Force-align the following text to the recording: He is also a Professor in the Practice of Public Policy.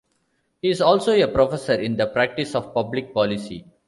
He 0.63 0.69
is 0.71 0.81
also 0.81 1.11
a 1.11 1.27
Professor 1.31 1.75
in 1.75 1.95
the 1.95 2.07
Practice 2.07 2.55
of 2.55 2.73
Public 2.73 3.13
Policy. 3.13 3.67